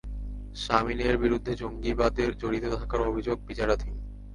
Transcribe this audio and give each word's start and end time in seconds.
শামিনের 0.55 1.15
বিরুদ্ধে 1.17 1.53
জঙ্গিবাদে 1.55 2.25
জড়িত 2.41 2.65
থাকার 2.73 3.01
অভিযোগ 3.01 3.37
বিচারাধীন। 3.47 3.95